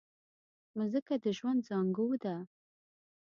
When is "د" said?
1.23-1.25